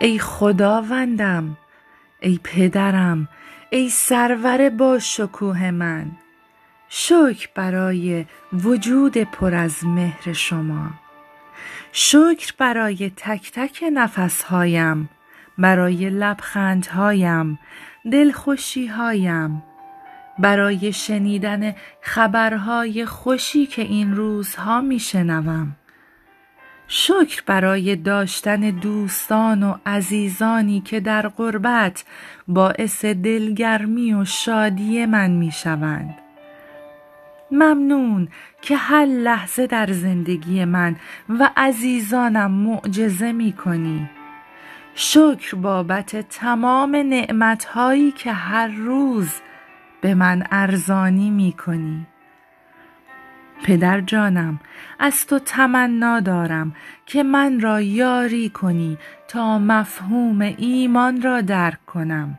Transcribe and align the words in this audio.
ای 0.00 0.18
خداوندم 0.18 1.56
ای 2.20 2.40
پدرم 2.44 3.28
ای 3.70 3.88
سرور 3.88 4.70
باشکوه 4.70 5.70
من. 5.70 6.10
شکر 6.88 7.48
برای 7.54 8.26
وجود 8.52 9.18
پر 9.18 9.54
از 9.54 9.84
مهر 9.84 10.32
شما. 10.32 10.90
شکر 11.92 12.52
برای 12.58 13.12
تک 13.16 13.52
تک 13.52 13.84
نفسهایم 13.94 15.08
برای 15.58 16.10
لبخندهایم 16.10 17.58
دلخوشیهایم. 18.12 19.62
برای 20.38 20.92
شنیدن 20.92 21.74
خبرهای 22.00 23.06
خوشی 23.06 23.66
که 23.66 23.82
این 23.82 24.16
روزها 24.16 24.80
می 24.80 24.98
شنوم 24.98 25.76
شکر 26.88 27.42
برای 27.46 27.96
داشتن 27.96 28.60
دوستان 28.60 29.62
و 29.62 29.74
عزیزانی 29.86 30.80
که 30.80 31.00
در 31.00 31.28
غربت 31.28 32.04
باعث 32.48 33.04
دلگرمی 33.04 34.14
و 34.14 34.24
شادی 34.24 35.06
من 35.06 35.30
می 35.30 35.50
شوند 35.50 36.14
ممنون 37.50 38.28
که 38.62 38.76
هر 38.76 39.04
لحظه 39.04 39.66
در 39.66 39.92
زندگی 39.92 40.64
من 40.64 40.96
و 41.28 41.50
عزیزانم 41.56 42.50
معجزه 42.50 43.32
می 43.32 43.52
کنی 43.52 44.10
شکر 44.94 45.56
بابت 45.56 46.28
تمام 46.28 46.96
نعمتهایی 46.96 48.12
که 48.12 48.32
هر 48.32 48.68
روز 48.68 49.28
به 50.00 50.14
من 50.14 50.46
ارزانی 50.50 51.30
می 51.30 51.52
کنی 51.52 52.06
پدر 53.64 54.00
جانم 54.00 54.60
از 54.98 55.26
تو 55.26 55.38
تمنا 55.38 56.20
دارم 56.20 56.74
که 57.06 57.22
من 57.22 57.60
را 57.60 57.80
یاری 57.80 58.48
کنی 58.48 58.98
تا 59.28 59.58
مفهوم 59.58 60.40
ایمان 60.40 61.22
را 61.22 61.40
درک 61.40 61.86
کنم. 61.86 62.38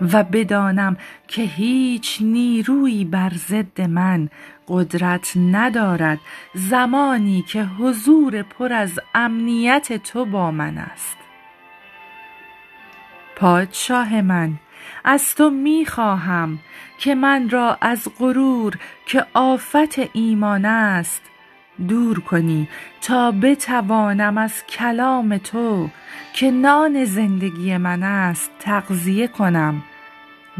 و 0.00 0.24
بدانم 0.24 0.96
که 1.28 1.42
هیچ 1.42 2.18
نیرویی 2.22 3.04
بر 3.04 3.32
ضد 3.34 3.80
من 3.80 4.28
قدرت 4.68 5.32
ندارد 5.36 6.18
زمانی 6.54 7.42
که 7.42 7.64
حضور 7.64 8.42
پر 8.42 8.72
از 8.72 9.00
امنیت 9.14 10.02
تو 10.02 10.24
با 10.24 10.50
من 10.50 10.78
است. 10.78 11.23
پادشاه 13.36 14.22
من 14.22 14.52
از 15.04 15.34
تو 15.34 15.50
می 15.50 15.86
خواهم 15.86 16.58
که 16.98 17.14
من 17.14 17.50
را 17.50 17.78
از 17.80 18.08
غرور 18.18 18.78
که 19.06 19.26
آفت 19.34 19.98
ایمان 20.12 20.64
است 20.64 21.22
دور 21.88 22.20
کنی 22.20 22.68
تا 23.00 23.30
بتوانم 23.30 24.38
از 24.38 24.66
کلام 24.66 25.38
تو 25.38 25.88
که 26.32 26.50
نان 26.50 27.04
زندگی 27.04 27.76
من 27.76 28.02
است 28.02 28.50
تغذیه 28.58 29.28
کنم 29.28 29.82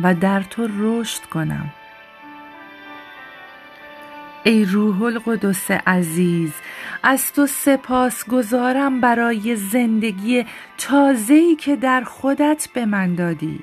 و 0.02 0.14
در 0.14 0.42
تو 0.42 0.68
رشد 0.78 1.22
کنم. 1.22 1.72
ای 4.46 4.64
روح 4.64 5.02
القدس 5.02 5.70
عزیز 5.70 6.52
از 7.02 7.32
تو 7.32 7.46
سپاس 7.46 8.28
گزارم 8.28 9.00
برای 9.00 9.56
زندگی 9.56 10.46
تازه‌ای 10.78 11.56
که 11.56 11.76
در 11.76 12.00
خودت 12.00 12.68
به 12.74 12.86
من 12.86 13.14
دادی. 13.14 13.60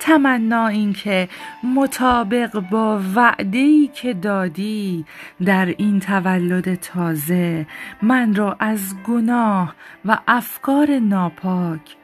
تمنا 0.00 0.66
این 0.66 0.92
که 0.92 1.28
مطابق 1.74 2.60
با 2.70 3.00
وعده‌ای 3.14 3.90
که 3.94 4.14
دادی 4.14 5.04
در 5.44 5.66
این 5.66 6.00
تولد 6.00 6.74
تازه 6.74 7.66
من 8.02 8.34
را 8.34 8.56
از 8.60 8.94
گناه 9.08 9.74
و 10.04 10.18
افکار 10.28 10.98
ناپاک 10.98 11.96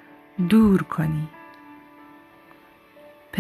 دور 0.48 0.82
کنی. 0.82 1.28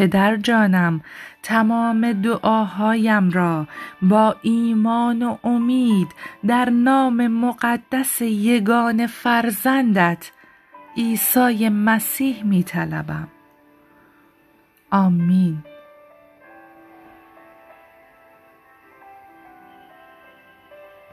پدر 0.00 0.36
جانم 0.36 1.00
تمام 1.42 2.12
دعاهایم 2.12 3.30
را 3.30 3.66
با 4.02 4.36
ایمان 4.42 5.22
و 5.22 5.36
امید 5.44 6.08
در 6.46 6.70
نام 6.70 7.26
مقدس 7.26 8.22
یگانه 8.22 9.06
فرزندت 9.06 10.30
عیسی 10.96 11.68
مسیح 11.68 12.44
می 12.44 12.62
طلبم 12.62 13.28
آمین. 14.90 15.58